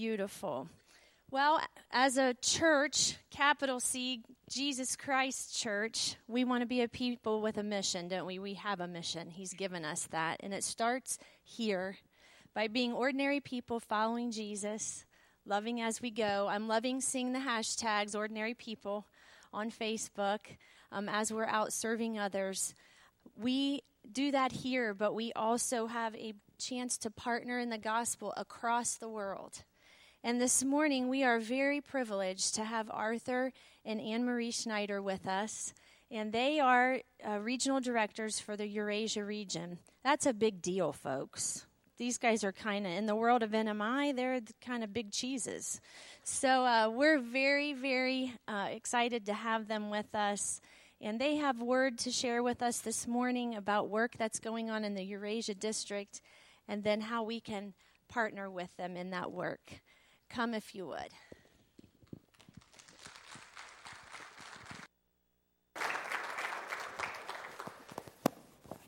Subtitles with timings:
[0.00, 0.66] Beautiful.
[1.30, 7.42] Well, as a church, capital C, Jesus Christ Church, we want to be a people
[7.42, 8.38] with a mission, don't we?
[8.38, 9.28] We have a mission.
[9.28, 10.38] He's given us that.
[10.40, 11.98] And it starts here
[12.54, 15.04] by being ordinary people following Jesus,
[15.44, 16.48] loving as we go.
[16.48, 19.04] I'm loving seeing the hashtags, ordinary people,
[19.52, 20.38] on Facebook
[20.92, 22.74] um, as we're out serving others.
[23.36, 28.32] We do that here, but we also have a chance to partner in the gospel
[28.38, 29.62] across the world.
[30.22, 33.52] And this morning, we are very privileged to have Arthur
[33.86, 35.72] and Anne Marie Schneider with us.
[36.10, 39.78] And they are uh, regional directors for the Eurasia region.
[40.04, 41.64] That's a big deal, folks.
[41.96, 45.80] These guys are kind of, in the world of NMI, they're kind of big cheeses.
[46.22, 50.60] So uh, we're very, very uh, excited to have them with us.
[51.00, 54.84] And they have word to share with us this morning about work that's going on
[54.84, 56.20] in the Eurasia district
[56.68, 57.72] and then how we can
[58.10, 59.80] partner with them in that work.
[60.30, 61.10] Come if you would.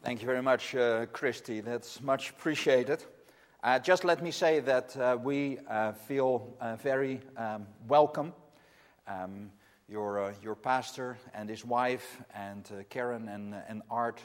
[0.04, 1.60] Thank you very much, uh, Christy.
[1.60, 3.04] That's much appreciated.
[3.64, 8.32] Uh, just let me say that uh, we uh, feel uh, very um, welcome.
[9.08, 9.50] Um,
[9.88, 14.20] your, uh, your pastor and his wife, and Karen and, and Art,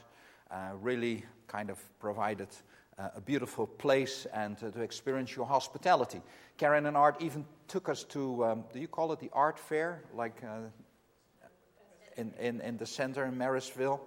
[0.82, 2.50] really kind of provided
[2.98, 6.22] a beautiful place and to experience your hospitality.
[6.58, 10.02] Karen and Art even took us to, um, do you call it the art fair?
[10.14, 10.70] Like uh,
[12.18, 14.02] in, in, in the center in Marysville.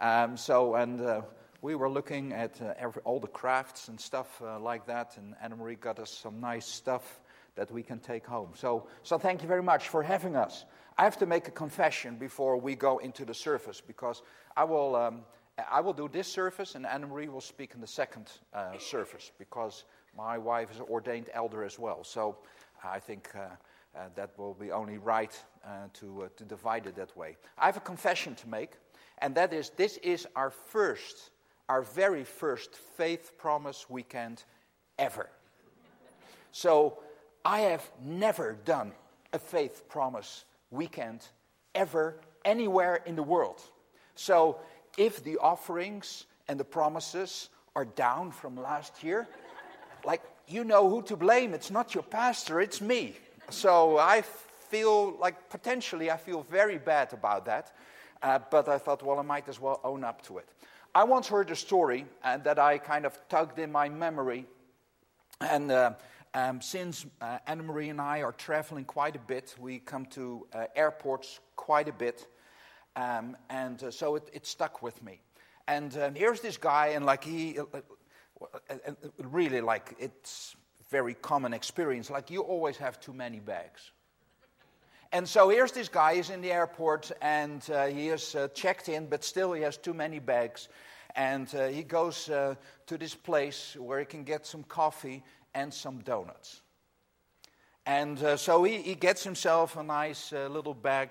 [0.00, 1.22] Um, so, and uh,
[1.62, 5.34] we were looking at uh, every, all the crafts and stuff uh, like that, and
[5.42, 7.20] Anna Marie got us some nice stuff
[7.56, 8.50] that we can take home.
[8.54, 10.64] So, so thank you very much for having us.
[10.96, 14.22] I have to make a confession before we go into the service because
[14.56, 15.22] I will, um,
[15.70, 19.32] I will do this service, and Anna Marie will speak in the second uh, service
[19.38, 19.84] because
[20.16, 22.04] my wife is an ordained elder as well.
[22.04, 22.36] So
[22.84, 23.40] I think uh,
[23.96, 27.36] uh, that will be only right uh, to, uh, to divide it that way.
[27.56, 28.72] I have a confession to make,
[29.18, 31.30] and that is this is our first,
[31.68, 34.44] our very first faith promise weekend
[34.98, 35.28] ever.
[36.52, 36.98] So
[37.44, 38.92] I have never done
[39.32, 41.26] a faith promise weekend
[41.74, 43.60] ever anywhere in the world.
[44.14, 44.58] So
[44.98, 49.26] if the offerings and the promises are down from last year,
[50.04, 51.54] like you know who to blame.
[51.54, 53.16] It's not your pastor, it's me.
[53.50, 54.22] So I
[54.68, 57.72] feel like potentially I feel very bad about that.
[58.22, 60.48] Uh, but I thought, well, I might as well own up to it.
[60.94, 64.46] I once heard a story uh, that I kind of tugged in my memory.
[65.40, 65.92] And uh,
[66.34, 70.46] um, since uh, Anna Marie and I are traveling quite a bit, we come to
[70.52, 72.26] uh, airports quite a bit.
[72.98, 75.20] Um, and uh, so it, it, stuck with me.
[75.68, 77.56] And um, here's this guy, and like he,
[79.18, 80.56] really like it's
[80.90, 82.10] very common experience.
[82.10, 83.92] Like you always have too many bags.
[85.12, 88.88] And so here's this guy, he's in the airport and uh, he is uh, checked
[88.88, 90.68] in, but still he has too many bags.
[91.16, 95.22] And uh, he goes uh, to this place where he can get some coffee
[95.54, 96.60] and some donuts.
[97.86, 101.08] And uh, so he, he, gets himself a nice uh, little bag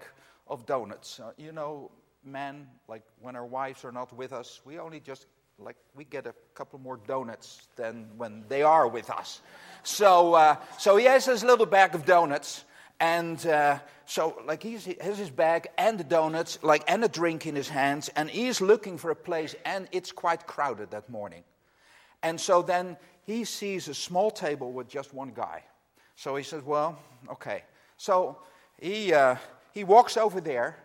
[0.49, 1.19] of donuts.
[1.37, 1.91] you know,
[2.23, 5.27] men, like when our wives are not with us, we only just
[5.59, 9.41] like we get a couple more donuts than when they are with us.
[9.83, 12.63] So, uh, so he has his little bag of donuts,
[12.99, 17.45] and uh, so like he has his bag and the donuts, like and a drink
[17.45, 21.43] in his hands, and he's looking for a place, and it's quite crowded that morning.
[22.21, 25.63] And so then he sees a small table with just one guy.
[26.15, 26.99] So he says, "Well,
[27.31, 27.63] okay."
[27.97, 28.37] So
[28.79, 29.35] he uh,
[29.77, 30.75] he walks over there,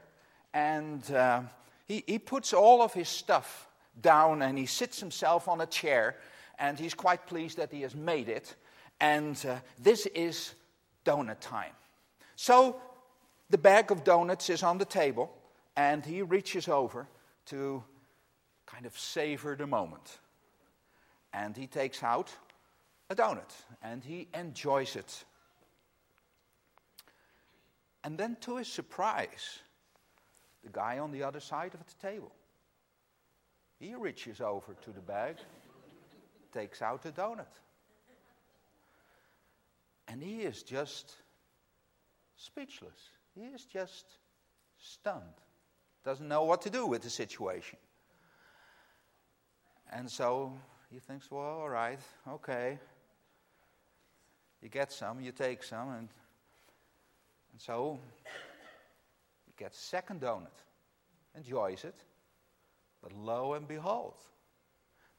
[0.52, 1.40] and uh,
[1.86, 3.68] he he puts all of his stuff
[4.00, 6.16] down and he sits himself on a chair
[6.58, 8.54] and he's quite pleased that he has made it.
[9.00, 10.54] And uh, this is
[11.04, 11.72] donut time.
[12.36, 12.80] So
[13.50, 15.30] the bag of donuts is on the table
[15.76, 17.08] and he reaches over
[17.46, 17.82] to
[18.66, 20.18] kind of savor the moment.
[21.32, 22.30] And he takes out
[23.10, 25.24] a donut and he enjoys it.
[28.04, 29.60] And then, to his surprise,
[30.64, 32.32] the guy on the other side of the table
[33.82, 35.36] he reaches over to the bag,
[36.52, 37.46] takes out a donut.
[40.06, 41.16] And he is just
[42.36, 43.10] speechless.
[43.34, 44.06] He is just
[44.78, 45.22] stunned.
[46.04, 47.78] Doesn't know what to do with the situation.
[49.92, 50.52] And so
[50.92, 52.78] he thinks, well, all right, okay.
[54.62, 56.08] You get some, you take some, and,
[57.52, 57.98] and so
[59.46, 60.46] he gets second donut,
[61.36, 61.94] enjoys it.
[63.02, 64.14] But lo and behold,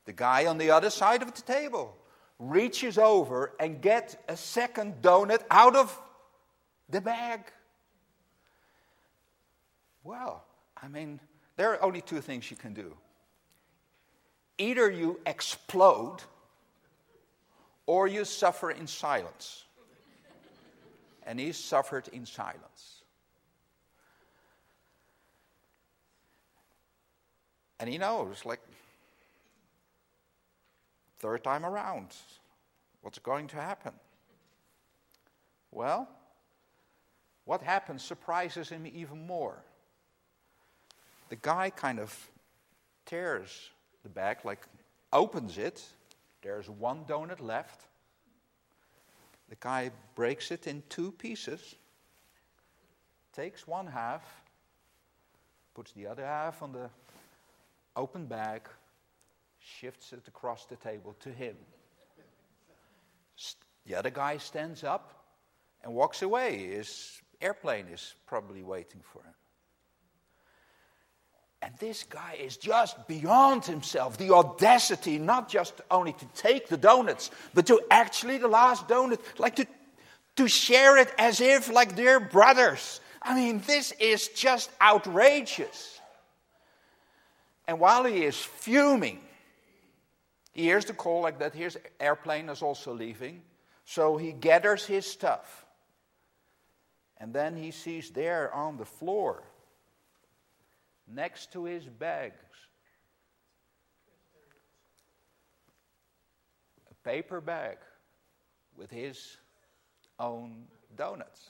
[0.05, 1.95] the guy on the other side of the table
[2.39, 6.01] reaches over and gets a second donut out of
[6.89, 7.41] the bag.
[10.03, 10.43] Well,
[10.81, 11.19] I mean,
[11.55, 12.97] there are only two things you can do.
[14.57, 16.17] Either you explode
[17.85, 19.65] or you suffer in silence.
[21.25, 23.01] And he suffered in silence.
[27.79, 28.61] And he knows, like,
[31.19, 32.07] third time around,
[33.01, 33.93] what's going to happen?
[35.71, 36.07] Well,
[37.45, 39.57] what happens surprises him even more.
[41.29, 42.15] The guy kind of
[43.05, 43.69] tears
[44.03, 44.65] the bag, like
[45.11, 45.83] opens it.
[46.41, 47.81] There's one donut left.
[49.49, 51.75] The guy breaks it in two pieces,
[53.33, 54.23] takes one half,
[55.73, 56.89] puts the other half on the
[57.95, 58.67] open bag,
[59.59, 61.55] shifts it across the table to him.
[63.85, 65.25] The other guy stands up
[65.83, 66.67] and walks away.
[66.67, 69.33] His airplane is probably waiting for him.
[71.63, 74.17] And this guy is just beyond himself.
[74.17, 79.21] The audacity, not just only to take the donuts, but to actually, the last donut,
[79.39, 79.67] like to,
[80.35, 82.99] to share it as if, like, they're brothers.
[83.21, 86.01] I mean, this is just outrageous.
[87.65, 89.21] And while he is fuming,
[90.51, 91.53] he hears the call like that.
[91.53, 93.41] His airplane is also leaving.
[93.85, 95.65] So he gathers his stuff.
[97.17, 99.43] And then he sees there on the floor
[101.07, 102.33] next to his bags.
[106.91, 107.77] A paper bag
[108.77, 109.37] with his
[110.19, 110.65] own
[110.95, 111.49] donuts.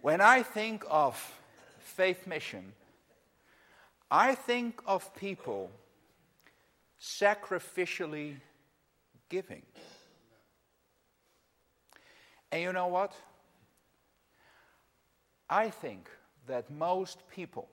[0.00, 1.16] when I think of
[1.78, 2.72] faith mission,
[4.10, 5.70] I think of people
[7.00, 8.36] sacrificially
[9.28, 9.62] giving.
[12.52, 13.14] And you know what?
[15.48, 16.10] I think
[16.46, 17.68] that most people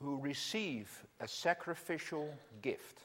[0.00, 0.90] who receive
[1.20, 2.98] a sacrificial gift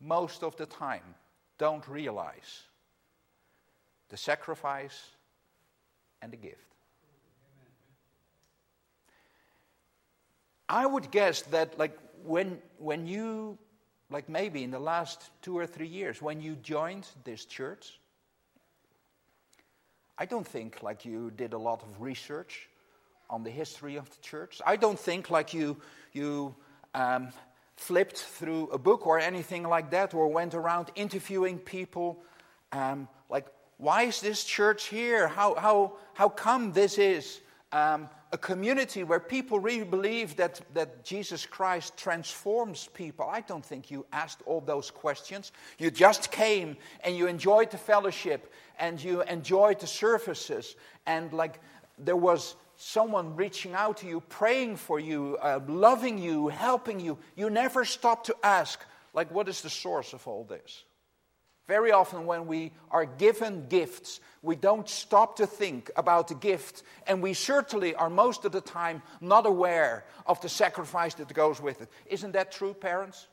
[0.00, 1.02] most of the time
[1.58, 2.62] don't realize
[4.08, 5.10] the sacrifice
[6.22, 6.74] and the gift.
[10.68, 13.58] I would guess that, like, when, when you,
[14.10, 17.98] like, maybe in the last two or three years, when you joined this church,
[20.18, 22.68] I don't think like you did a lot of research
[23.30, 24.60] on the history of the church.
[24.66, 25.76] I don't think like you,
[26.12, 26.54] you
[26.94, 27.28] um,
[27.76, 32.18] flipped through a book or anything like that or went around interviewing people
[32.72, 35.28] um, like, why is this church here?
[35.28, 37.40] How, how, how come this is
[37.72, 43.26] um, a community where people really believe that, that Jesus Christ transforms people.
[43.30, 45.52] I don't think you asked all those questions.
[45.78, 50.76] You just came and you enjoyed the fellowship and you enjoyed the services,
[51.06, 51.60] and like
[51.98, 57.18] there was someone reaching out to you, praying for you, uh, loving you, helping you.
[57.34, 58.80] You never stopped to ask,
[59.12, 60.84] like, what is the source of all this?
[61.68, 66.82] Very often, when we are given gifts, we don't stop to think about the gift,
[67.06, 71.60] and we certainly are most of the time not aware of the sacrifice that goes
[71.60, 71.90] with it.
[72.06, 73.28] Isn't that true, parents?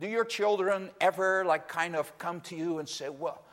[0.00, 3.44] Do your children ever, like, kind of come to you and say, Well,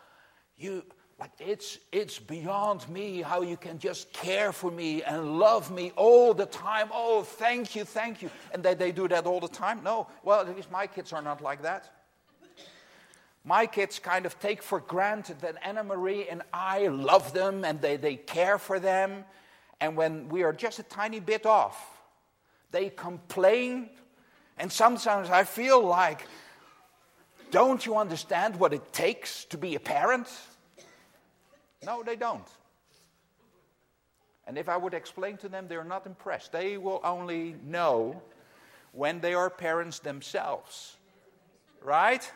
[0.58, 0.84] you,
[1.20, 5.92] like, it's, it's beyond me how you can just care for me and love me
[5.96, 6.90] all the time.
[6.92, 8.32] Oh, thank you, thank you.
[8.54, 9.84] And that they do that all the time?
[9.84, 10.08] No.
[10.24, 11.99] Well, at least my kids are not like that.
[13.44, 17.82] My kids kind of take for granted that Anna Marie and I love them and
[17.82, 19.24] they, they care for them.
[19.80, 21.78] And when we are just a tiny bit off,
[22.72, 23.90] they complain.
[24.58, 26.28] And sometimes I feel like,
[27.50, 30.28] don't you understand what it takes to be a parent?
[31.86, 32.48] No, they don't.
[34.46, 36.52] And if I would explain to them, they're not impressed.
[36.52, 38.22] They will only know
[38.92, 40.98] when they are parents themselves.
[41.82, 42.30] Right?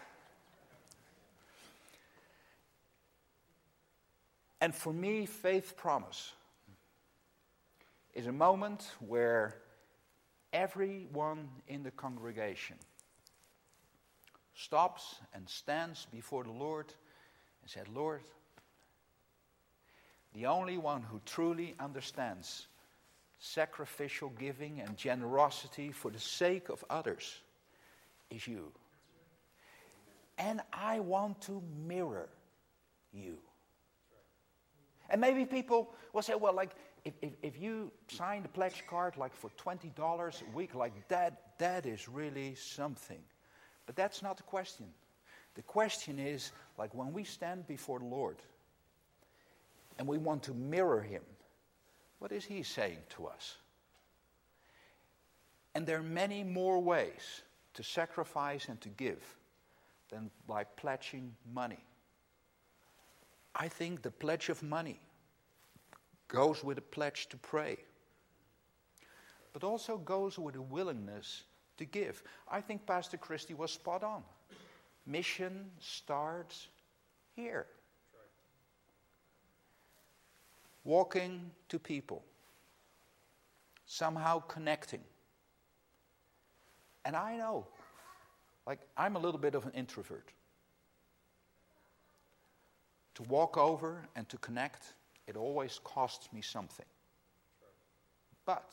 [4.64, 6.32] And for me, faith promise
[8.14, 9.58] is a moment where
[10.54, 12.78] everyone in the congregation
[14.56, 16.86] stops and stands before the Lord
[17.62, 18.22] and said, Lord,
[20.34, 22.68] the only one who truly understands
[23.40, 27.38] sacrificial giving and generosity for the sake of others
[28.30, 28.72] is you.
[30.38, 32.30] And I want to mirror
[33.12, 33.40] you.
[35.10, 39.18] And maybe people will say, well, like, if, if, if you sign the pledge card
[39.18, 39.94] like for $20
[40.42, 43.20] a week, like that, that is really something.
[43.86, 44.86] But that's not the question.
[45.56, 48.38] The question is like when we stand before the Lord
[50.00, 51.22] and we want to mirror Him,
[52.20, 53.58] what is He saying to us?
[55.76, 57.42] And there are many more ways
[57.74, 59.22] to sacrifice and to give
[60.10, 61.84] than by pledging money.
[63.56, 65.00] I think the pledge of money
[66.28, 67.78] goes with a pledge to pray,
[69.54, 71.44] but also goes with a willingness
[71.78, 72.24] to give.
[72.50, 74.24] I think Pastor Christie was spot on.
[75.06, 76.68] Mission starts
[77.36, 77.68] here.
[80.84, 82.24] Walking to people,
[83.86, 85.02] somehow connecting.
[87.06, 87.68] And I know,
[88.66, 90.30] like, I'm a little bit of an introvert.
[93.16, 94.94] To walk over and to connect,
[95.28, 96.86] it always costs me something.
[98.46, 98.70] But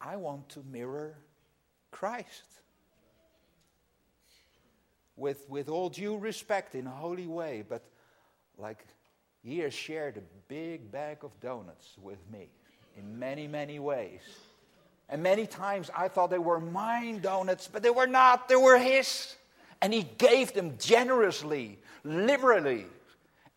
[0.00, 1.16] I want to mirror
[1.90, 2.44] Christ.
[5.16, 7.82] With, with all due respect, in a holy way, but
[8.56, 8.86] like
[9.42, 12.48] he has shared a big bag of donuts with me
[12.96, 14.20] in many, many ways.
[15.08, 18.78] And many times I thought they were mine donuts, but they were not, they were
[18.78, 19.34] his.
[19.82, 22.86] And he gave them generously, liberally,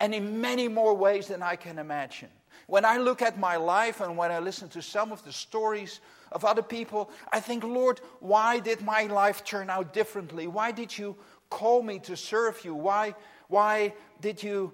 [0.00, 2.30] and in many more ways than I can imagine.
[2.66, 6.00] When I look at my life and when I listen to some of the stories
[6.32, 10.46] of other people, I think, Lord, why did my life turn out differently?
[10.46, 11.16] Why did you
[11.50, 12.74] call me to serve you?
[12.74, 13.14] Why,
[13.48, 14.72] why did, you,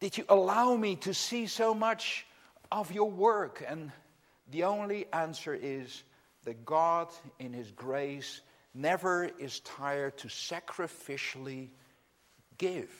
[0.00, 2.26] did you allow me to see so much
[2.72, 3.64] of your work?
[3.66, 3.92] And
[4.50, 6.02] the only answer is
[6.44, 8.40] that God, in His grace,
[8.74, 11.68] never is tired to sacrificially
[12.58, 12.90] give.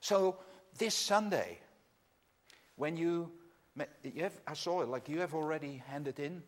[0.00, 0.38] So,
[0.78, 1.58] this Sunday,
[2.76, 3.30] when you,
[4.02, 6.42] you have, I saw it, like you have already handed in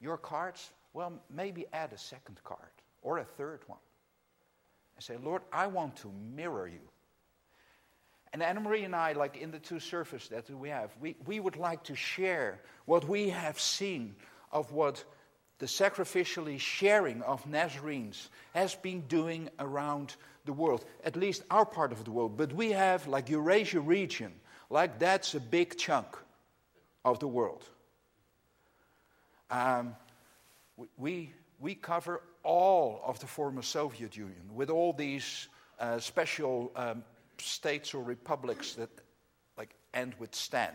[0.00, 2.60] your cards, well, maybe add a second card
[3.02, 3.78] or a third one.
[4.96, 6.80] And say, Lord, I want to mirror you.
[8.32, 11.40] And Anna Marie and I, like in the two services that we have, we, we
[11.40, 14.14] would like to share what we have seen
[14.52, 15.04] of what
[15.62, 21.92] the sacrificially sharing of Nazarenes has been doing around the world, at least our part
[21.92, 22.36] of the world.
[22.36, 24.32] But we have, like Eurasia region,
[24.70, 26.16] like that's a big chunk
[27.04, 27.62] of the world.
[29.52, 29.94] Um,
[30.98, 35.46] we, we cover all of the former Soviet Union with all these
[35.78, 37.04] uh, special um,
[37.38, 38.90] states or republics that
[39.56, 40.72] like end with Stan.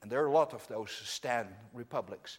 [0.00, 2.38] And there are a lot of those Stan republics.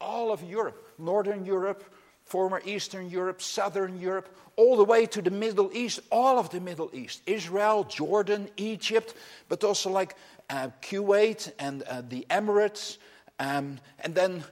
[0.00, 1.84] All of Europe, Northern Europe,
[2.24, 6.60] former Eastern Europe, Southern Europe, all the way to the Middle East, all of the
[6.60, 9.14] Middle East, Israel, Jordan, Egypt,
[9.48, 10.14] but also like
[10.48, 12.98] uh, Kuwait and uh, the Emirates,
[13.38, 14.44] um, and then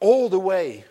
[0.00, 0.84] all the way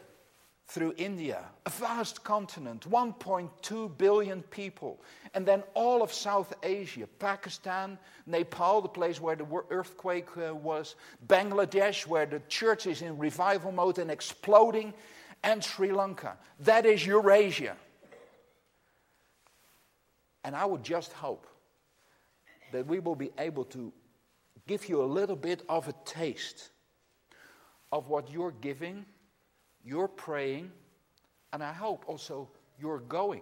[0.70, 5.02] through India, a vast continent, 1.2 billion people,
[5.34, 7.98] and then all of South Asia, Pakistan,
[8.28, 10.96] Nepal, the place where the earthquake uh, was,
[11.28, 14.94] Bangladesh, where the church is in revival mode and exploding,
[15.44, 16.38] and Sri Lanka.
[16.60, 17.76] That is Eurasia.
[20.44, 21.48] And I would just hope
[22.72, 23.92] that we will be able to
[24.68, 26.70] give you a little bit of a taste
[27.92, 29.06] of what you're giving
[29.83, 30.71] you're praying,
[31.53, 33.41] and I hope also you're going,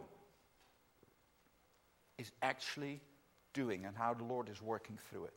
[2.17, 3.01] is actually
[3.53, 5.33] doing and how the Lord is working through it.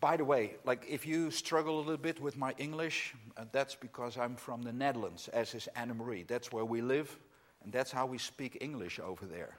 [0.00, 3.74] By the way, like if you struggle a little bit with my English, uh, that's
[3.74, 6.22] because I'm from the Netherlands, as is Anna Marie.
[6.22, 7.18] That's where we live,
[7.64, 9.56] and that's how we speak English over there.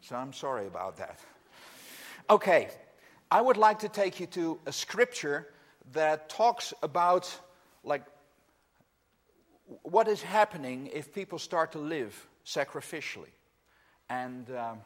[0.00, 1.18] So I'm sorry about that.
[2.30, 2.68] Okay,
[3.30, 5.48] I would like to take you to a scripture
[5.92, 7.34] that talks about
[7.82, 8.04] like
[9.82, 13.32] what is happening if people start to live sacrificially?
[14.08, 14.78] And um,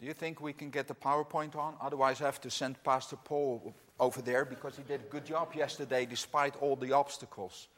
[0.00, 1.74] do you think we can get the PowerPoint on?
[1.80, 5.54] Otherwise, I have to send Pastor Paul over there because he did a good job
[5.54, 7.68] yesterday despite all the obstacles.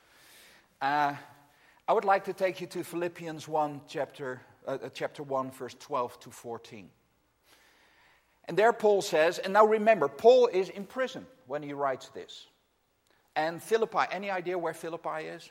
[0.80, 1.14] Uh,
[1.86, 5.74] I would like to take you to Philippians 1, chapter, uh, uh chapter 1, verse
[5.78, 6.88] 12 to 14.
[8.46, 12.46] And there Paul says, and now remember, Paul is in prison when he writes this.
[13.34, 15.50] And Philippi, any idea where Philippi is?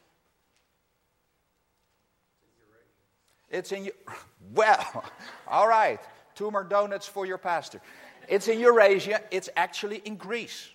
[3.50, 3.90] It's in,
[4.54, 5.04] well,
[5.48, 6.00] all right,
[6.36, 7.82] two more donuts for your pastor.
[8.28, 10.70] It's in Eurasia, it's actually in Greece.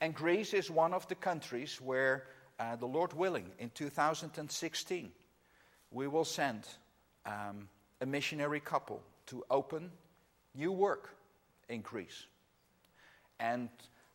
[0.00, 2.24] And Greece is one of the countries where,
[2.58, 5.12] uh, the Lord willing, in 2016,
[5.92, 6.66] we will send
[7.24, 7.68] um,
[8.00, 9.90] a missionary couple to open
[10.54, 11.14] new work
[11.68, 12.26] in Greece.
[13.38, 13.68] And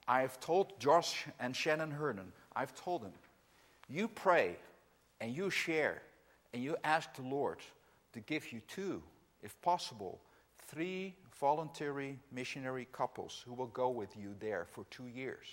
[0.07, 3.11] I've told Josh and Shannon Hernan, I've told them,
[3.89, 4.55] you pray
[5.19, 6.01] and you share
[6.53, 7.59] and you ask the Lord
[8.13, 9.01] to give you two,
[9.41, 10.19] if possible,
[10.67, 15.47] three voluntary missionary couples who will go with you there for two years.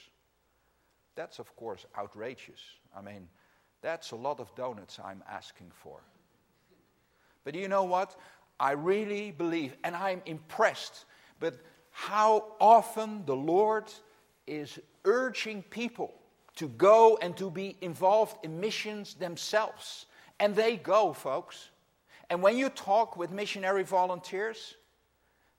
[1.14, 2.60] That's, of course, outrageous.
[2.96, 3.28] I mean,
[3.82, 6.00] that's a lot of donuts I'm asking for.
[7.44, 8.16] But you know what?
[8.58, 11.04] I really believe, and I'm impressed,
[11.38, 11.56] but
[11.90, 13.92] how often the Lord
[14.46, 16.12] is urging people
[16.56, 20.06] to go and to be involved in missions themselves.
[20.40, 21.70] And they go, folks.
[22.30, 24.76] And when you talk with missionary volunteers,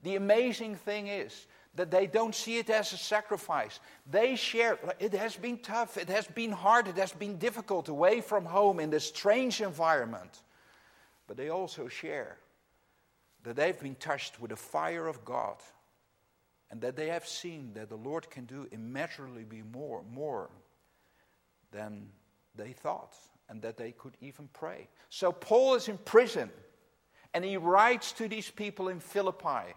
[0.03, 3.79] the amazing thing is that they don't see it as a sacrifice.
[4.09, 8.21] They share, it has been tough, it has been hard, it has been difficult away
[8.21, 10.43] from home in this strange environment.
[11.27, 12.37] But they also share
[13.43, 15.57] that they've been touched with the fire of God
[16.71, 20.49] and that they have seen that the Lord can do immeasurably more, more
[21.71, 22.09] than
[22.55, 23.15] they thought
[23.49, 24.87] and that they could even pray.
[25.09, 26.49] So Paul is in prison
[27.33, 29.73] and he writes to these people in Philippi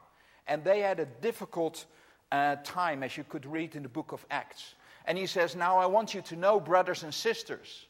[0.47, 1.85] and they had a difficult
[2.33, 4.75] uh, time, as you could read in the book of Acts.
[5.05, 7.87] And he says, Now I want you to know, brothers and sisters,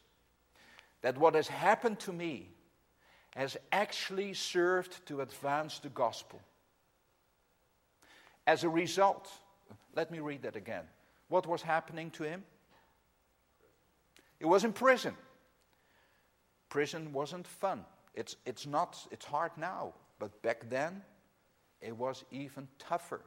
[1.01, 2.49] that what has happened to me
[3.31, 6.41] has actually served to advance the gospel.
[8.47, 9.29] As a result,
[9.95, 10.83] let me read that again.
[11.27, 12.43] What was happening to him?
[14.39, 15.15] He was in prison.
[16.69, 17.85] Prison wasn't fun.
[18.13, 21.01] It's, it's not, it's hard now, but back then
[21.81, 23.21] it was even tougher.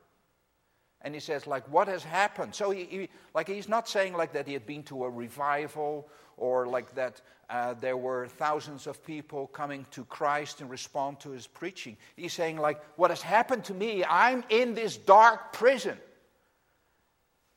[1.02, 2.54] And he says, like, what has happened?
[2.54, 6.08] So he, he, like, he's not saying like that he had been to a revival
[6.36, 11.30] or like that uh, there were thousands of people coming to Christ and respond to
[11.30, 11.96] his preaching.
[12.16, 14.04] He's saying like, what has happened to me?
[14.04, 15.98] I'm in this dark prison,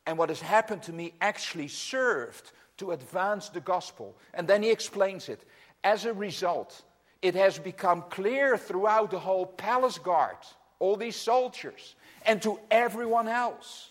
[0.06, 4.16] and what has happened to me actually served to advance the gospel.
[4.34, 5.42] And then he explains it.
[5.82, 6.82] As a result,
[7.22, 10.36] it has become clear throughout the whole palace guard
[10.78, 11.94] all these soldiers,
[12.26, 13.90] and to everyone else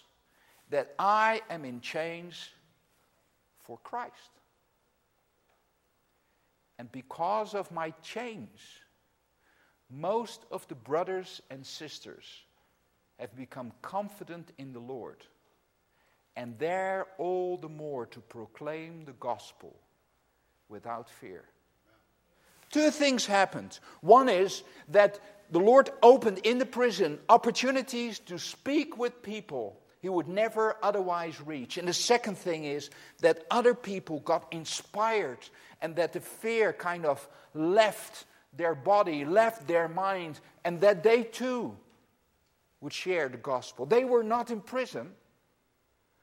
[0.69, 2.49] that I am in chains
[3.63, 4.13] for Christ.
[6.77, 8.59] And because of my chains,
[9.89, 12.25] most of the brothers and sisters
[13.19, 15.23] have become confident in the Lord,
[16.35, 19.73] and dare all the more to proclaim the gospel
[20.67, 21.45] without fear.
[22.71, 23.79] Two things happened.
[24.01, 25.19] One is that
[25.51, 31.41] the Lord opened in the prison opportunities to speak with people he would never otherwise
[31.41, 31.79] reach.
[31.79, 35.39] And the second thing is that other people got inspired
[35.81, 41.23] and that the fear kind of left their body, left their mind, and that they
[41.23, 41.75] too
[42.81, 43.87] would share the gospel.
[43.87, 45.09] They were not in prison.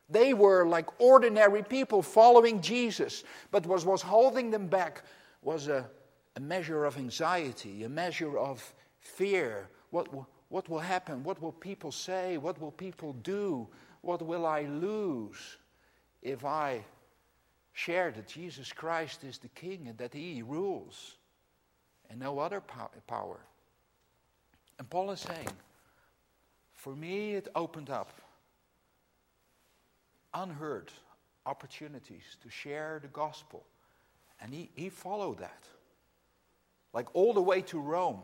[0.08, 5.02] They were like ordinary people following Jesus, but what was holding them back
[5.42, 5.90] was a,
[6.36, 9.68] a measure of anxiety, a measure of fear.
[9.90, 10.08] What,
[10.48, 11.22] what will happen?
[11.22, 12.38] What will people say?
[12.38, 13.68] What will people do?
[14.00, 15.58] What will I lose
[16.22, 16.84] if I
[17.72, 21.16] share that Jesus Christ is the King and that He rules
[22.08, 22.62] and no other
[23.06, 23.40] power?
[24.78, 25.48] And Paul is saying,
[26.74, 28.10] for me, it opened up
[30.34, 30.90] unheard
[31.46, 33.64] opportunities to share the gospel.
[34.40, 35.64] And he, he followed that.
[36.92, 38.20] Like all the way to Rome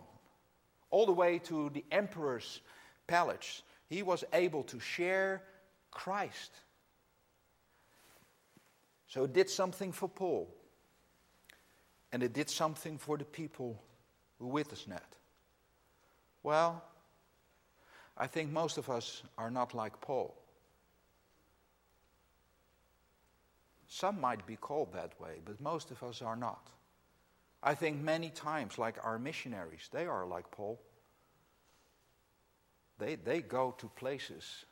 [0.90, 2.60] all the way to the emperor's
[3.06, 3.62] palace.
[3.88, 5.42] He was able to share
[5.90, 6.52] Christ.
[9.06, 10.48] So it did something for Paul.
[12.12, 13.82] And it did something for the people
[14.38, 15.14] who witnessed that.
[16.42, 16.82] Well,
[18.16, 20.34] I think most of us are not like Paul.
[23.86, 26.70] Some might be called that way, but most of us are not.
[27.62, 30.80] I think many times, like our missionaries, they are like Paul.
[32.98, 34.64] They, they go to places,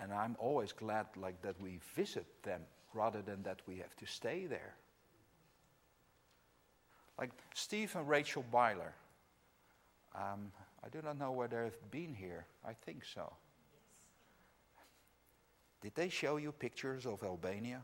[0.00, 4.06] and I'm always glad like that we visit them rather than that we have to
[4.06, 4.74] stay there.
[7.18, 8.94] Like Steve and Rachel Byler.
[10.14, 10.52] Um,
[10.84, 12.46] I do not know whether they've been here.
[12.64, 13.32] I think so.
[15.80, 17.82] Did they show you pictures of Albania?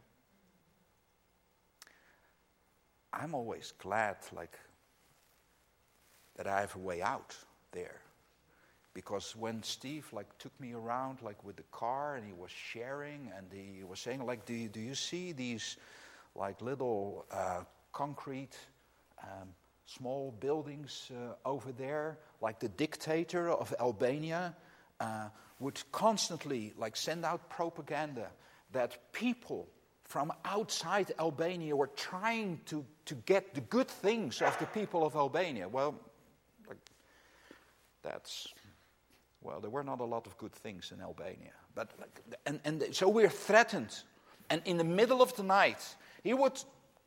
[3.13, 4.59] I'm always glad, like,
[6.37, 7.37] that I have a way out
[7.73, 8.01] there.
[8.95, 13.31] Because when Steve, like, took me around, like, with the car and he was sharing
[13.37, 15.77] and he was saying, like, do you, do you see these,
[16.35, 18.57] like, little uh, concrete
[19.23, 19.49] um,
[19.87, 24.55] small buildings uh, over there, like the dictator of Albania,
[25.01, 28.31] uh, would constantly like send out propaganda
[28.73, 29.69] that people
[30.11, 35.15] from outside Albania were trying to, to get the good things of the people of
[35.15, 35.69] Albania.
[35.69, 35.95] Well,
[38.03, 38.49] that's
[39.41, 41.53] well, there were not a lot of good things in Albania.
[41.77, 41.91] But,
[42.45, 44.01] and, and so we're threatened.
[44.51, 45.95] And in the middle of the night,
[46.25, 46.61] he would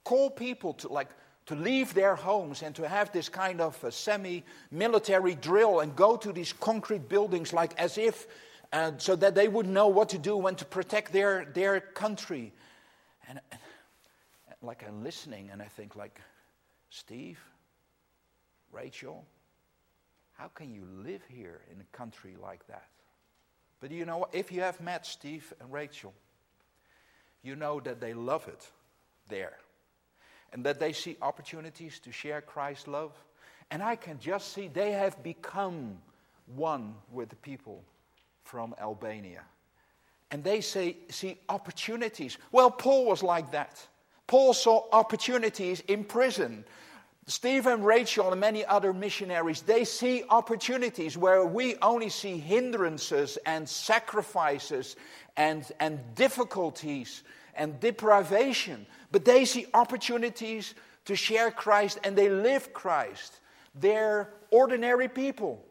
[0.05, 1.09] call people to, like,
[1.47, 6.15] to leave their homes and to have this kind of semi military drill and go
[6.15, 8.27] to these concrete buildings, like as if,
[8.71, 12.53] uh, so that they would know what to do when to protect their, their country.
[13.33, 16.21] And, and like I'm listening and I think, like,
[16.91, 17.39] Steve,
[18.71, 19.25] Rachel,
[20.33, 22.85] how can you live here in a country like that?
[23.79, 26.13] But you know, if you have met Steve and Rachel,
[27.41, 28.69] you know that they love it
[29.29, 29.57] there.
[30.53, 33.13] And that they see opportunities to share Christ's love.
[33.71, 35.97] And I can just see they have become
[36.55, 37.83] one with the people
[38.43, 39.41] from Albania.
[40.33, 42.37] And they say, see opportunities.
[42.51, 43.87] Well, Paul was like that.
[44.27, 46.65] Paul saw opportunities in prison
[47.25, 53.67] Stephen, Rachel, and many other missionaries, they see opportunities where we only see hindrances and
[53.67, 54.97] sacrifices
[55.37, 57.23] and, and difficulties
[57.55, 58.85] and deprivation.
[59.11, 63.39] But they see opportunities to share Christ and they live Christ.
[63.73, 65.63] They're ordinary people.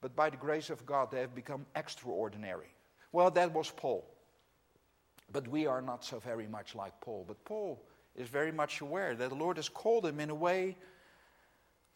[0.00, 2.75] But by the grace of God, they have become extraordinary.
[3.16, 4.04] Well, that was Paul.
[5.32, 7.24] But we are not so very much like Paul.
[7.26, 7.82] But Paul
[8.14, 10.76] is very much aware that the Lord has called him in a way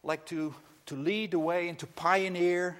[0.01, 0.55] like to,
[0.87, 2.75] to lead the way and to pioneer,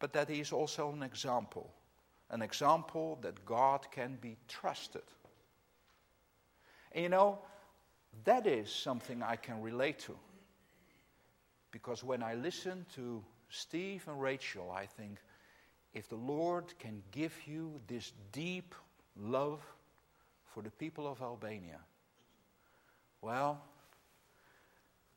[0.00, 1.70] but that he is also an example.
[2.28, 5.04] An example that God can be trusted.
[6.90, 7.38] And you know,
[8.24, 10.18] that is something I can relate to.
[11.70, 15.18] Because when I listen to Steve and Rachel, I think
[15.92, 18.74] if the Lord can give you this deep
[19.16, 19.60] love
[20.54, 21.80] for the people of Albania,
[23.20, 23.60] well,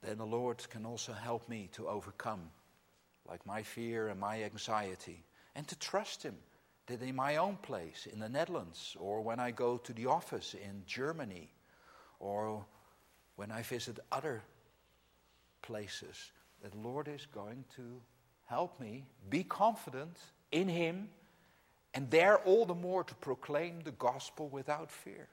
[0.01, 2.49] then the Lord can also help me to overcome,
[3.29, 5.23] like my fear and my anxiety,
[5.55, 6.35] and to trust Him
[6.87, 10.53] that in my own place, in the Netherlands, or when I go to the office
[10.53, 11.49] in Germany,
[12.19, 12.65] or
[13.35, 14.41] when I visit other
[15.61, 18.01] places, that the Lord is going to
[18.53, 20.15] help me be confident
[20.51, 21.09] in Him
[21.95, 25.27] and there all the more to proclaim the gospel without fear.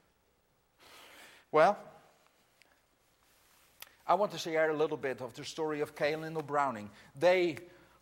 [1.53, 1.77] Well,
[4.07, 6.89] I want to share a little bit of the story of Kaylin and Browning.
[7.19, 7.59] They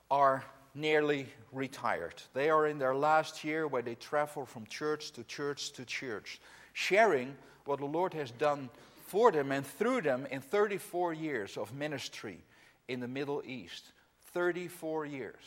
[0.09, 2.23] are nearly retired.
[2.33, 6.41] They are in their last year where they travel from church to church to church,
[6.75, 8.71] sharing what the Lord has done
[9.07, 12.39] for them and through them in 34 years of ministry
[12.87, 13.93] in the Middle East.
[14.33, 15.43] 34 years.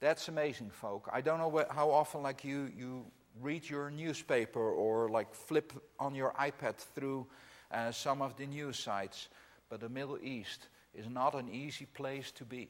[0.00, 1.08] That's amazing, folk.
[1.12, 3.04] I don't know what, how often, like you, you
[3.40, 7.26] read your newspaper or like flip on your iPad through
[7.72, 9.28] uh, some of the news sites,
[9.68, 12.68] but the Middle East is not an easy place to be.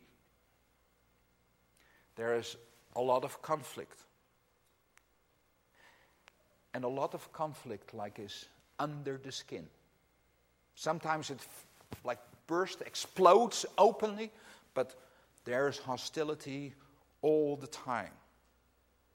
[2.17, 2.57] There is
[2.97, 4.05] a lot of conflict.
[6.75, 9.67] And a lot of conflict, like, is under the skin.
[10.75, 11.41] Sometimes it,
[12.05, 14.31] like, bursts, explodes openly,
[14.79, 14.95] but
[15.45, 16.73] there is hostility
[17.21, 18.13] all the time.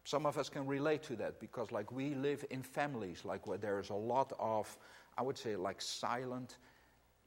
[0.03, 3.57] Some of us can relate to that because, like, we live in families like where
[3.57, 4.77] there is a lot of,
[5.17, 6.57] I would say, like silent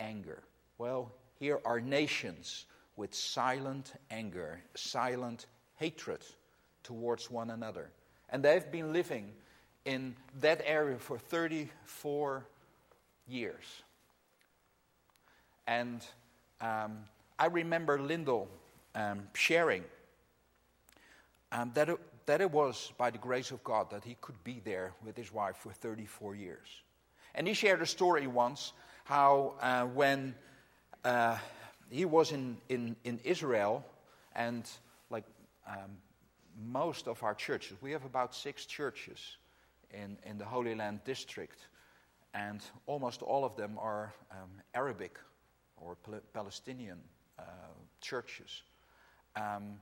[0.00, 0.42] anger.
[0.76, 5.46] Well, here are nations with silent anger, silent
[5.76, 6.20] hatred
[6.82, 7.90] towards one another.
[8.28, 9.32] And they've been living
[9.86, 12.46] in that area for 34
[13.26, 13.82] years.
[15.66, 16.04] And
[16.60, 16.98] um,
[17.38, 18.48] I remember Lyndall
[18.94, 19.84] um, sharing
[21.52, 24.60] um, that, it, that it was by the grace of God that he could be
[24.64, 26.66] there with his wife for 34 years.
[27.34, 28.72] And he shared a story once
[29.04, 30.34] how uh, when
[31.04, 31.36] uh,
[31.90, 33.84] he was in, in, in Israel,
[34.34, 34.68] and
[35.10, 35.24] like
[35.68, 35.98] um,
[36.58, 39.36] most of our churches, we have about six churches
[39.92, 41.66] in, in the Holy Land district,
[42.34, 45.18] and almost all of them are um, Arabic
[45.76, 45.96] or
[46.32, 46.98] Palestinian
[47.38, 47.42] uh,
[48.00, 48.62] churches.
[49.36, 49.80] Um,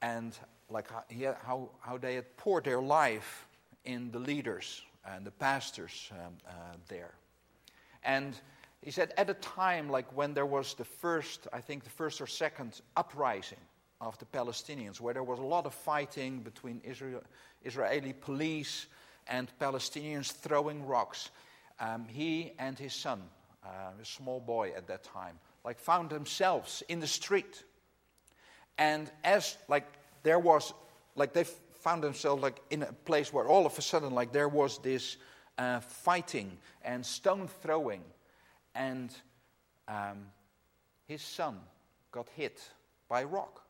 [0.00, 0.36] and
[0.68, 3.46] like how, how, how they had poured their life
[3.84, 6.52] in the leaders and the pastors um, uh,
[6.88, 7.14] there.
[8.04, 8.34] And
[8.82, 12.20] he said at a time like when there was the first, I think the first
[12.20, 13.60] or second uprising
[14.00, 17.22] of the Palestinians, where there was a lot of fighting between Israel,
[17.64, 18.86] Israeli police
[19.28, 21.30] and Palestinians throwing rocks.
[21.78, 23.22] um, he and his son,
[23.64, 23.68] uh,
[24.00, 27.64] a small boy at that time, like found themselves in the street.
[28.78, 29.86] And as like
[30.22, 30.72] there was,
[31.16, 34.48] like they found themselves like in a place where all of a sudden like there
[34.48, 35.16] was this
[35.58, 38.02] uh, fighting and stone throwing,
[38.74, 39.14] and
[39.88, 40.26] um,
[41.06, 41.58] his son
[42.10, 42.60] got hit
[43.08, 43.62] by a rock.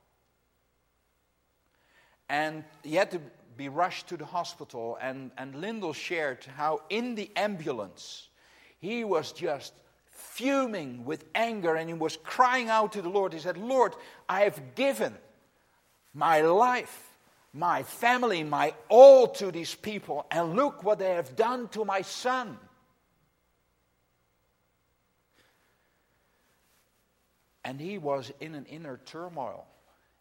[2.28, 3.20] And he had to
[3.56, 4.98] be rushed to the hospital.
[5.00, 8.28] And, and Lyndall shared how in the ambulance
[8.78, 9.74] he was just
[10.34, 13.32] fuming with anger and he was crying out to the Lord.
[13.32, 13.94] He said, Lord,
[14.28, 15.14] I have given
[16.14, 17.10] my life,
[17.52, 22.02] my family, my all to these people, and look what they have done to my
[22.02, 22.58] son.
[27.64, 29.66] And he was in an inner turmoil.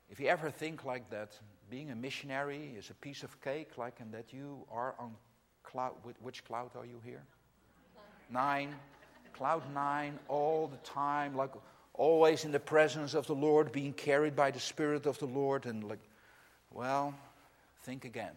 [0.09, 1.31] If you ever think like that,
[1.69, 5.15] being a missionary is a piece of cake, like and that you are on
[5.63, 5.93] cloud.
[6.21, 7.23] Which cloud are you here?
[8.29, 8.75] Nine.
[9.33, 11.51] Cloud nine all the time, like
[11.93, 15.65] always in the presence of the Lord, being carried by the Spirit of the Lord,
[15.65, 15.99] and like,
[16.71, 17.13] well,
[17.83, 18.33] think again.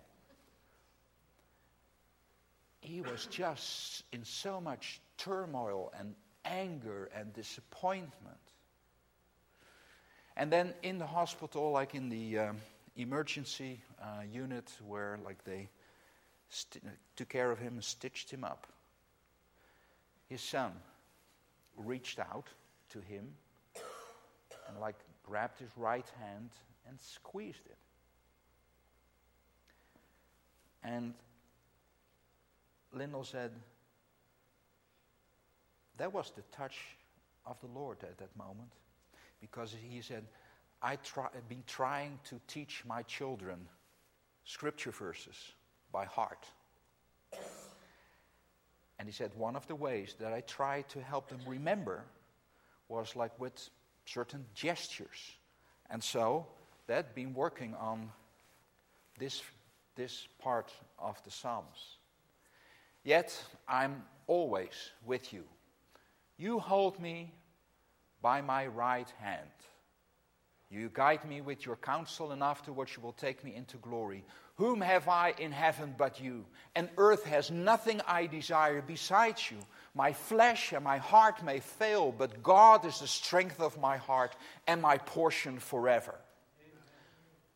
[2.80, 8.12] He was just in so much turmoil and anger and disappointment.
[10.36, 12.56] And then in the hospital, like in the um,
[12.96, 15.68] emergency uh, unit, where like they
[16.50, 16.84] st-
[17.16, 18.66] took care of him and stitched him up,
[20.28, 20.72] his son
[21.76, 22.48] reached out
[22.90, 23.34] to him
[24.68, 26.50] and like grabbed his right hand
[26.88, 27.76] and squeezed it.
[30.82, 31.14] And
[32.92, 33.50] Lyndall said,
[35.96, 36.78] that was the touch
[37.46, 38.72] of the Lord at that moment
[39.40, 40.24] because he said,
[40.82, 43.66] I try, been trying to teach my children
[44.44, 45.36] scripture verses
[45.92, 46.46] by heart.
[49.04, 52.04] And he said, one of the ways that I tried to help them remember
[52.88, 53.68] was like with
[54.06, 55.36] certain gestures.
[55.90, 56.46] And so
[56.86, 58.10] that been working on
[59.18, 59.42] this,
[59.94, 61.98] this part of the Psalms.
[63.02, 63.38] Yet
[63.68, 65.44] I'm always with you.
[66.38, 67.30] You hold me
[68.22, 69.50] by my right hand.
[70.74, 74.24] You guide me with your counsel, and afterwards you will take me into glory.
[74.56, 76.44] Whom have I in heaven but you?
[76.74, 79.58] And earth has nothing I desire besides you.
[79.94, 84.34] My flesh and my heart may fail, but God is the strength of my heart
[84.66, 86.16] and my portion forever.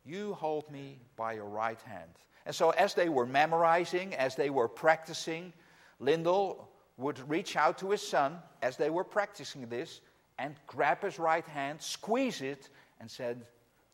[0.05, 2.09] You hold me by your right hand.
[2.45, 5.51] And so, as they were memorizing, as they were practicing,
[5.99, 9.99] Lyndall would reach out to his son as they were practicing this
[10.39, 13.45] and grab his right hand, squeeze it, and said,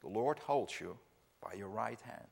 [0.02, 0.98] The Lord holds you
[1.42, 2.28] by your right hand.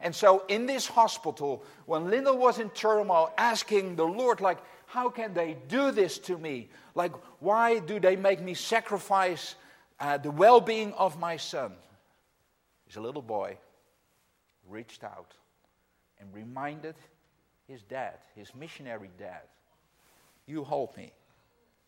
[0.00, 5.10] And so in this hospital, when Lyndall was in turmoil, asking the Lord, like, how
[5.10, 6.68] can they do this to me?
[6.94, 9.54] Like, why do they make me sacrifice
[10.00, 11.72] uh, the well being of my son?
[12.86, 13.58] His little boy
[14.68, 15.34] reached out
[16.20, 16.94] and reminded
[17.66, 19.42] his dad, his missionary dad,
[20.46, 21.12] You hold me.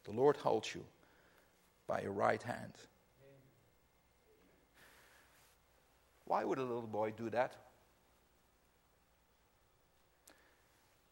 [0.04, 0.84] The Lord holds you
[1.86, 2.72] by your right hand.
[6.30, 7.56] Why would a little boy do that?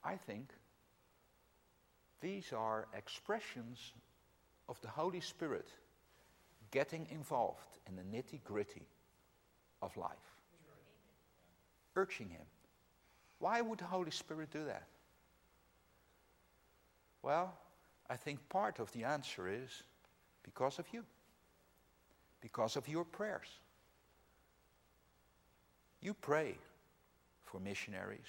[0.04, 0.50] I think
[2.20, 3.94] these are expressions
[4.68, 5.66] of the Holy Spirit
[6.70, 8.86] getting involved in the nitty gritty
[9.82, 10.36] of life,
[11.96, 12.46] urging him.
[13.40, 14.86] Why would the Holy Spirit do that?
[17.22, 17.58] Well,
[18.08, 19.82] I think part of the answer is
[20.44, 21.04] because of you,
[22.40, 23.48] because of your prayers.
[26.00, 26.56] You pray
[27.44, 28.20] for missionaries.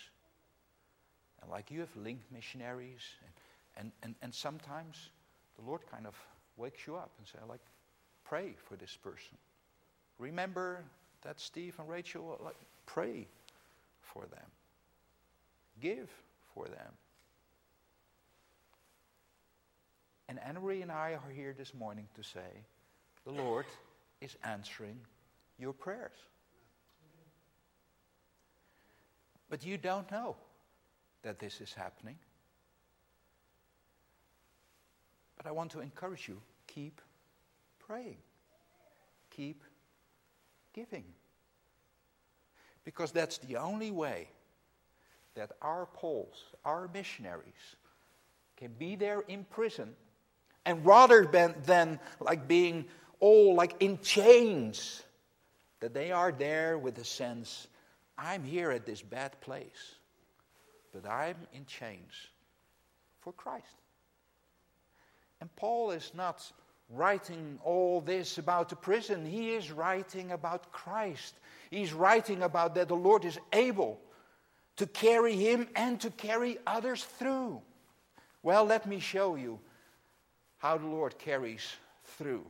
[1.41, 3.33] And like you have linked missionaries, and,
[3.77, 5.09] and, and, and sometimes
[5.57, 6.15] the Lord kind of
[6.57, 7.61] wakes you up and say, like,
[8.25, 9.37] pray for this person.
[10.17, 10.83] Remember
[11.21, 12.55] that Steve and Rachel, like,
[12.85, 13.27] pray
[14.01, 14.45] for them.
[15.81, 16.09] Give
[16.53, 16.93] for them.
[20.27, 22.65] And Anne-Marie and I are here this morning to say,
[23.25, 23.65] the Lord
[24.21, 24.99] is answering
[25.57, 26.11] your prayers.
[29.49, 30.35] But you don't know
[31.23, 32.17] that this is happening.
[35.37, 37.01] But I want to encourage you keep
[37.79, 38.17] praying,
[39.31, 39.63] keep
[40.73, 41.05] giving.
[42.83, 44.27] Because that's the only way
[45.35, 47.75] that our Pauls, our missionaries,
[48.57, 49.95] can be there in prison
[50.65, 52.85] and rather than, like being
[53.19, 55.01] all like in chains,
[55.79, 57.67] that they are there with a sense,
[58.19, 59.95] I'm here at this bad place,
[60.93, 62.13] but I'm in chains.
[63.21, 63.75] for Christ.
[65.41, 66.51] And Paul is not
[66.89, 71.35] writing all this about the prison, he is writing about Christ.
[71.69, 73.99] He's writing about that the Lord is able
[74.77, 77.61] to carry him and to carry others through.
[78.41, 79.59] Well, let me show you
[80.57, 81.61] how the Lord carries
[82.17, 82.45] through.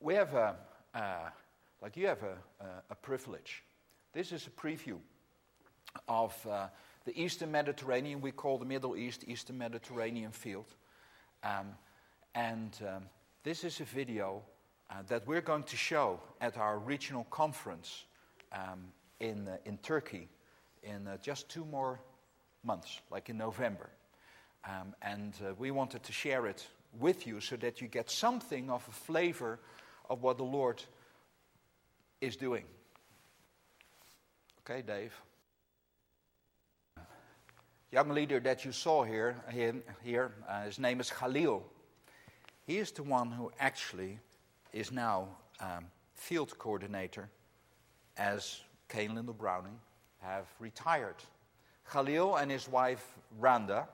[0.00, 0.56] We have a,
[0.94, 1.30] uh,
[1.80, 3.62] like you have a, a, a, privilege.
[4.16, 4.96] This is a preview
[6.08, 6.68] of uh,
[7.04, 8.22] the Eastern Mediterranean.
[8.22, 10.74] We call the Middle East Eastern Mediterranean field.
[11.44, 11.74] Um,
[12.34, 13.02] and um,
[13.42, 14.40] this is a video
[14.88, 18.06] uh, that we're going to show at our regional conference
[18.52, 18.86] um,
[19.20, 20.30] in, uh, in Turkey
[20.82, 22.00] in uh, just two more
[22.64, 23.90] months, like in November.
[24.64, 26.66] Um, and uh, we wanted to share it
[26.98, 29.60] with you so that you get something of a flavor
[30.08, 30.82] of what the Lord
[32.22, 32.64] is doing.
[34.68, 35.14] Okay, Dave.
[37.92, 41.62] Young leader that you saw here, here, here uh, his name is Khalil.
[42.66, 44.18] He is the one who actually
[44.72, 45.28] is now
[45.60, 47.28] um, field coordinator
[48.16, 49.78] as Kane Lindell Browning
[50.18, 51.22] have retired.
[51.88, 53.86] Khalil and his wife Randa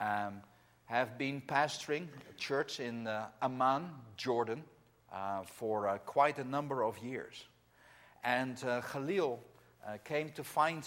[0.00, 0.40] um,
[0.86, 4.64] have been pastoring a church in uh, Amman, Jordan,
[5.12, 7.44] uh, for uh, quite a number of years.
[8.24, 9.38] And uh, Khalil
[9.96, 10.86] came to find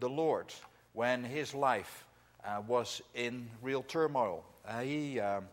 [0.00, 0.52] the Lord
[0.92, 2.04] when his life
[2.44, 4.44] uh, was in real turmoil.
[4.82, 5.44] he, um,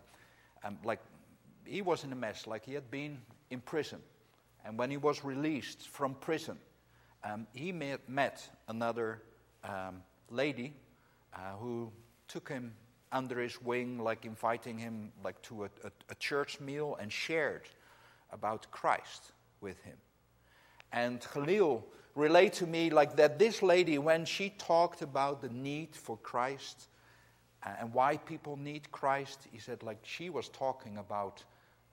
[0.64, 1.00] um, like,
[1.64, 3.18] he was in a mess, like he had been
[3.50, 4.00] in prison.
[4.64, 6.58] And when he was released from prison,
[7.24, 9.22] um, he met, met another
[9.64, 10.72] um, lady
[11.34, 11.90] uh, who
[12.28, 12.74] took him
[13.10, 17.68] under his wing, like inviting him like to a, a, a church meal, and shared
[18.32, 19.96] about Christ with him.
[20.92, 25.94] And Khalil relayed to me like that this lady, when she talked about the need
[25.94, 26.88] for Christ
[27.78, 31.42] and why people need Christ, he said like she was talking about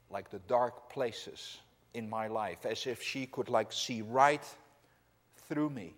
[0.10, 1.60] like the dark places
[1.94, 4.44] in my life, as if she could like see right
[5.48, 5.94] through me.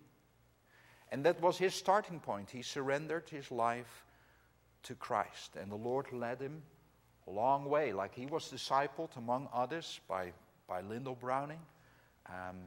[1.11, 2.49] And that was his starting point.
[2.49, 4.05] He surrendered his life
[4.83, 6.61] to Christ, and the Lord led him
[7.27, 7.91] a long way.
[7.91, 10.31] Like he was discipled, among others, by,
[10.67, 11.59] by Lindell Browning,
[12.27, 12.57] um,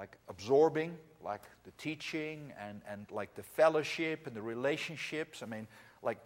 [0.00, 5.42] like absorbing like the teaching and, and like the fellowship and the relationships.
[5.42, 5.66] I mean,
[6.02, 6.16] like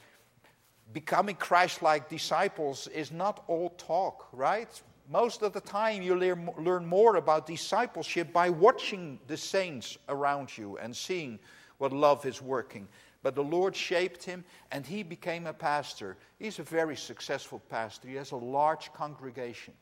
[0.92, 4.68] becoming Christ like disciples is not all talk, right?
[5.10, 10.56] Most of the time, you learn, learn more about discipleship by watching the saints around
[10.56, 11.40] you and seeing
[11.78, 12.86] what love is working.
[13.24, 16.16] But the Lord shaped him and he became a pastor.
[16.38, 19.74] He's a very successful pastor, he has a large congregation.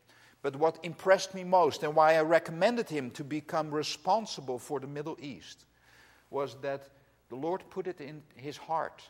[0.42, 4.88] But what impressed me most and why I recommended him to become responsible for the
[4.88, 5.64] Middle East
[6.31, 6.88] was that
[7.28, 9.02] the Lord put it in his heart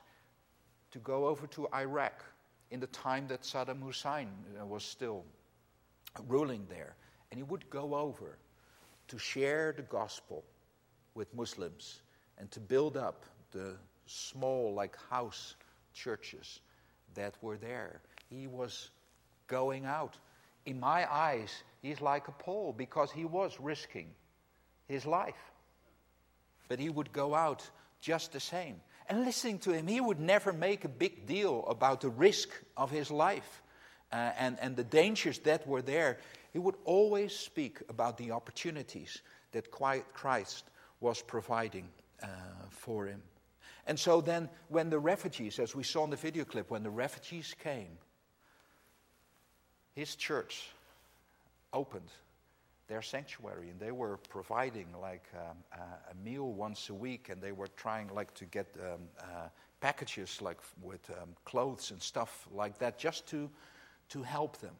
[0.90, 2.22] to go over to Iraq
[2.70, 4.28] in the time that Saddam Hussein
[4.60, 5.24] uh, was still
[6.28, 6.94] ruling there.
[7.30, 8.36] And he would go over
[9.08, 10.44] to share the gospel
[11.14, 12.02] with Muslims
[12.38, 15.54] and to build up the small, like house
[15.94, 16.60] churches
[17.14, 18.00] that were there.
[18.28, 18.90] He was
[19.46, 20.16] going out.
[20.64, 24.08] In my eyes, he's like a Paul because he was risking
[24.88, 25.52] his life.
[26.68, 27.68] But he would go out
[28.00, 28.76] just the same.
[29.08, 32.90] And listening to him, he would never make a big deal about the risk of
[32.90, 33.62] his life
[34.12, 36.18] uh, and, and the dangers that were there.
[36.52, 39.22] He would always speak about the opportunities
[39.52, 40.64] that quiet Christ
[41.00, 41.88] was providing
[42.22, 42.26] uh,
[42.70, 43.22] for him.
[43.86, 46.90] And so then, when the refugees, as we saw in the video clip, when the
[46.90, 47.98] refugees came,
[49.94, 50.70] his church
[51.72, 52.10] opened
[52.88, 55.76] their sanctuary and they were providing like um, uh,
[56.10, 59.48] a meal once a week and they were trying like to get um, uh,
[59.80, 63.48] packages like with um, clothes and stuff like that just to
[64.12, 64.74] to help them.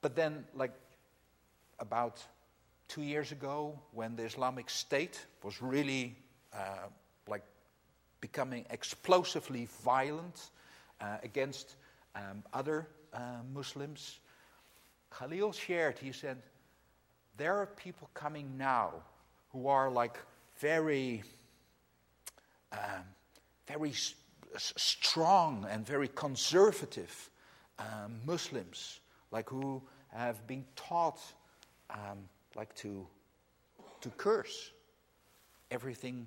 [0.00, 0.72] But then, like
[1.78, 2.24] about
[2.88, 6.16] two years ago, when the Islamic State was really
[6.54, 6.88] uh,
[7.28, 7.44] like
[8.20, 10.50] becoming explosively violent
[11.00, 11.76] uh, against
[12.14, 14.20] um, other uh, Muslims,
[15.10, 16.38] Khalil shared, he said,
[17.36, 18.92] there are people coming now
[19.52, 20.18] who are like
[20.58, 21.22] very,
[22.72, 23.04] um,
[23.66, 23.92] very
[24.56, 27.30] strong and very conservative
[27.78, 29.00] um, Muslims,
[29.30, 29.82] like who
[30.12, 31.20] have been taught
[31.90, 33.06] um, like to,
[34.00, 34.72] to curse
[35.70, 36.26] everything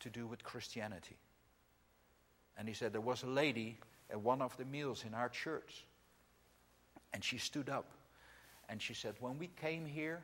[0.00, 1.16] to do with Christianity.
[2.56, 3.78] And he said there was a lady
[4.10, 5.84] at one of the meals in our church,
[7.12, 7.90] and she stood up
[8.68, 10.22] and she said, When we came here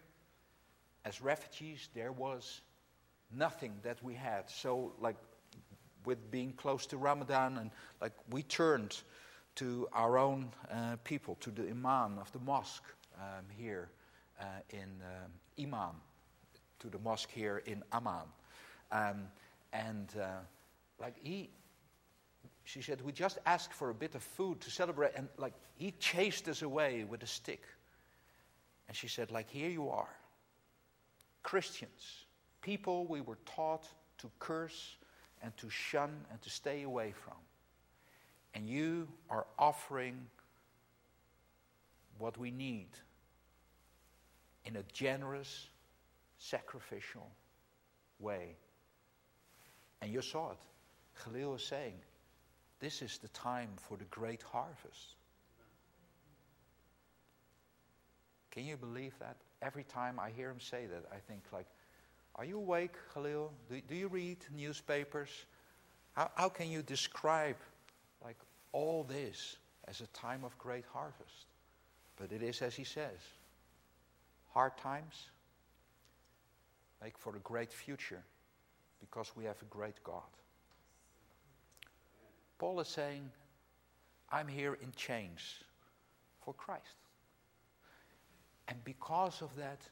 [1.05, 2.61] as refugees, there was
[3.31, 4.49] nothing that we had.
[4.51, 5.17] So, like,
[6.05, 7.71] with being close to Ramadan, and
[8.01, 8.99] like we turned
[9.57, 12.85] to our own uh, people, to the imam of the mosque
[13.17, 13.89] um, here
[14.41, 15.95] uh, in um, Imam,
[16.81, 18.27] to the mosque here in Amman.
[18.93, 19.29] Um,
[19.73, 20.41] and uh,
[21.01, 21.49] like he,
[22.65, 25.93] she said, we just asked for a bit of food to celebrate, and like he
[25.93, 27.63] chased us away with a stick.
[28.89, 30.09] And she said, like, here you are,
[31.43, 32.25] Christians,
[32.63, 33.87] people we were taught
[34.19, 34.97] to curse
[35.43, 37.37] and to shun and to stay away from.
[38.55, 40.27] And you are offering
[42.19, 42.89] what we need
[44.65, 45.69] in a generous,
[46.39, 47.31] sacrificial
[48.19, 48.57] way.
[50.01, 50.59] And you saw it.
[51.23, 51.95] Khalil was saying,
[52.85, 55.17] This is the time for the great harvest.
[58.51, 59.39] Can you believe that?
[59.63, 61.65] Every time I hear him say that, I think like,
[62.35, 63.53] are you awake, Khalil?
[63.71, 65.31] Do, do you read newspapers?
[66.13, 67.57] How, how can you describe
[68.23, 68.37] like
[68.73, 69.57] all this
[69.89, 71.47] as a time of great harvest?
[72.19, 73.19] But it is as he says.
[74.53, 75.31] Hard times
[77.03, 78.23] make for a great future
[79.01, 80.21] because we have a great God.
[82.59, 83.31] Paul is saying,
[84.31, 85.41] I'm here in chains
[86.45, 86.97] for Christ.
[88.69, 89.83] And because of that,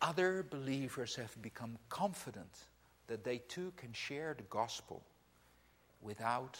[0.00, 2.66] other believers have become confident
[3.06, 5.02] that they too can share the gospel
[6.00, 6.58] without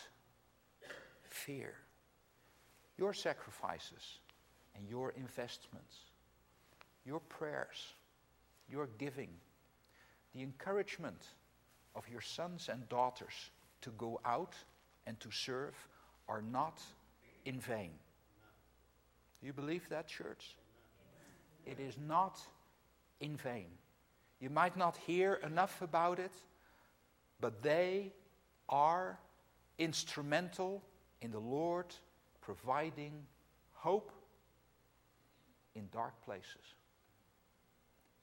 [1.23, 1.75] fear.
[2.99, 4.19] Your sacrifices
[4.77, 5.97] and your investments,
[7.05, 7.95] your prayers,
[8.71, 9.31] your giving,
[10.35, 11.27] the encouragement
[11.95, 13.51] of your sons and daughters
[13.83, 14.55] to go out
[15.07, 15.75] and to serve
[16.29, 16.81] are not
[17.45, 17.93] in vain.
[19.43, 20.57] You believe that, church?
[21.67, 22.41] It is not
[23.21, 23.67] in vain.
[24.41, 26.33] You might not hear enough about it,
[27.41, 28.13] but they
[28.69, 29.19] are
[29.79, 30.83] instrumental
[31.21, 31.87] in the Lord
[32.41, 33.13] providing
[33.73, 34.13] hope
[35.75, 36.75] in dark places.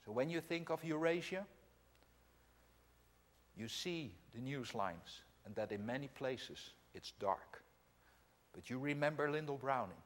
[0.04, 1.46] So when you think of Eurasia,
[3.56, 5.20] you see the news lines
[5.50, 6.58] and that in many places
[6.94, 7.64] it's dark.
[8.52, 9.96] But you remember Lyndall Browning.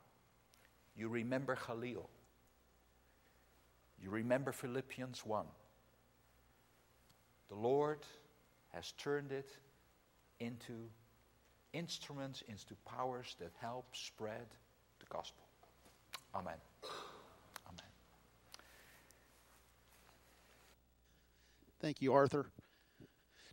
[0.96, 2.08] You remember Khalil.
[4.00, 5.44] You remember Philippians 1.
[7.50, 7.98] The Lord
[8.72, 9.50] has turned it
[10.40, 10.72] into
[11.74, 14.46] instruments, into powers that help spread
[14.98, 15.44] the gospel.
[16.34, 16.54] Amen.
[17.66, 17.90] Amen.
[21.80, 22.46] Thank you, Arthur.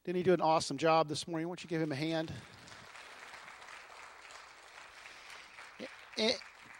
[0.04, 1.48] Didn't he do an awesome job this morning?
[1.48, 2.34] Why don't you give him a hand?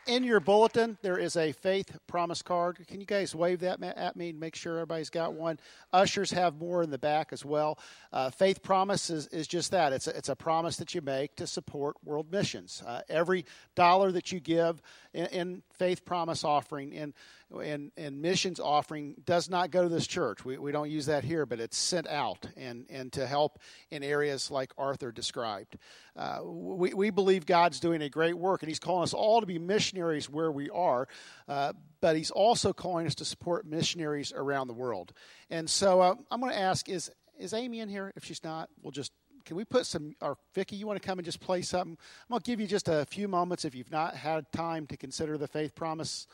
[0.08, 2.86] in your bulletin, there is a faith promise card.
[2.88, 5.60] Can you guys wave that at me and make sure everybody's got one?
[5.94, 7.78] Ushers have more in the back as well.
[8.12, 11.36] Uh, faith promise is, is just that it's a, it's a promise that you make
[11.36, 12.82] to support world missions.
[12.86, 13.46] Uh, every
[13.76, 14.82] dollar that you give
[15.14, 17.12] in, in faith promise offering, in
[17.60, 20.46] and, and missions offering does not go to this church.
[20.46, 23.58] We, we don't use that here, but it's sent out and, and to help
[23.90, 25.80] in areas like Arthur described.
[26.16, 29.48] Uh, we, we believe God's doing a great work, and He's calling us all to
[29.48, 31.08] be missionaries where we are,
[31.48, 35.14] uh, but He's also calling us to support missionaries around the world.
[35.50, 37.10] And so uh, I'm going to ask is,
[37.40, 38.14] is Amy in here?
[38.16, 39.14] If she's not, we'll just
[39.52, 41.98] can we put some or Vicki, you want to come and just play something?
[42.22, 45.38] I'm gonna give you just a few moments if you've not had time to consider
[45.38, 46.26] the faith promise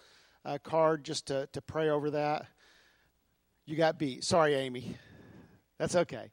[0.46, 2.46] uh, card just to, to pray over that.
[3.66, 4.24] You got beat.
[4.24, 4.98] Sorry, Amy.
[5.80, 6.30] That's okay.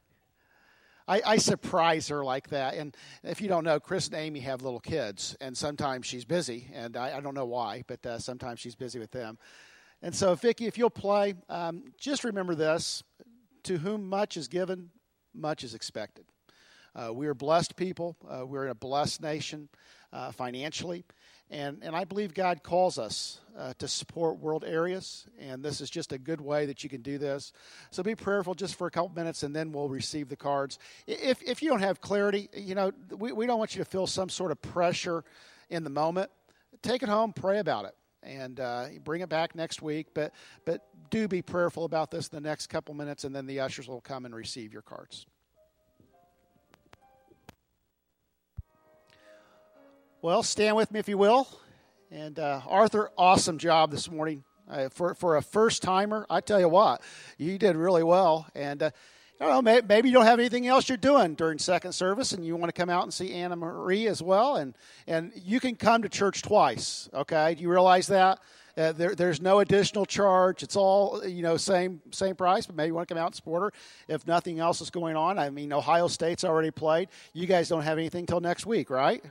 [1.08, 2.74] I, I, surprise her like that.
[2.74, 6.70] And if you don't know, Chris and Amy have little kids, and sometimes she's busy,
[6.74, 9.38] and I, I don't know why, but uh, sometimes she's busy with them.
[10.02, 13.02] And so, Vicki, if you'll play, um, just remember this:
[13.62, 14.90] to whom much is given,
[15.32, 16.26] much is expected.
[16.94, 18.16] Uh, we are blessed people.
[18.28, 19.68] Uh, we're in a blessed nation
[20.12, 21.04] uh, financially.
[21.50, 25.90] And, and I believe God calls us uh, to support world areas, and this is
[25.90, 27.52] just a good way that you can do this.
[27.90, 30.78] So be prayerful just for a couple minutes, and then we'll receive the cards.
[31.06, 34.06] If, if you don't have clarity, you know, we, we don't want you to feel
[34.06, 35.22] some sort of pressure
[35.68, 36.30] in the moment.
[36.82, 40.08] Take it home, pray about it, and uh, bring it back next week.
[40.14, 40.32] But,
[40.64, 43.86] but do be prayerful about this in the next couple minutes, and then the ushers
[43.86, 45.26] will come and receive your cards.
[50.24, 51.46] Well, stand with me if you will.
[52.10, 54.42] And uh, Arthur, awesome job this morning.
[54.66, 57.02] Uh, for, for a first timer, I tell you what,
[57.36, 58.46] you did really well.
[58.54, 58.90] And uh,
[59.38, 62.42] I don't know, maybe you don't have anything else you're doing during second service and
[62.42, 64.56] you want to come out and see Anna Marie as well.
[64.56, 64.74] And,
[65.06, 67.54] and you can come to church twice, okay?
[67.54, 68.40] Do you realize that?
[68.78, 70.62] Uh, there, there's no additional charge.
[70.62, 72.64] It's all you know, same same price.
[72.64, 75.16] But maybe you want to come out and support her if nothing else is going
[75.16, 75.38] on.
[75.38, 77.10] I mean, Ohio State's already played.
[77.34, 79.22] You guys don't have anything till next week, right?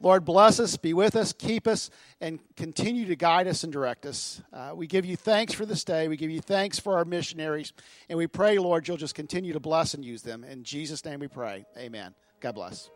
[0.00, 1.90] Lord, bless us, be with us, keep us,
[2.20, 4.40] and continue to guide us and direct us.
[4.52, 6.06] Uh, we give you thanks for this day.
[6.06, 7.72] We give you thanks for our missionaries.
[8.08, 10.44] And we pray, Lord, you'll just continue to bless and use them.
[10.44, 11.66] In Jesus' name we pray.
[11.76, 12.14] Amen.
[12.40, 12.90] God bless.